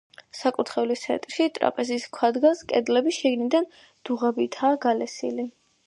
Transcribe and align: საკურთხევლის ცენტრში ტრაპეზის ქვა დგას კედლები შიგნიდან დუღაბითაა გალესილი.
საკურთხევლის 0.35 1.03
ცენტრში 1.03 1.47
ტრაპეზის 1.59 2.09
ქვა 2.19 2.31
დგას 2.39 2.65
კედლები 2.73 3.17
შიგნიდან 3.21 3.71
დუღაბითაა 4.11 4.85
გალესილი. 4.91 5.49